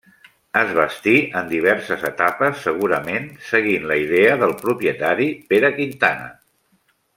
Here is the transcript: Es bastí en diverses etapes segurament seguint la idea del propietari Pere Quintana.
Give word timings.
Es 0.59 0.69
bastí 0.77 1.11
en 1.41 1.51
diverses 1.51 2.05
etapes 2.09 2.63
segurament 2.69 3.29
seguint 3.51 3.87
la 3.93 3.99
idea 4.05 4.33
del 4.45 4.57
propietari 4.65 5.29
Pere 5.53 5.73
Quintana. 5.79 6.35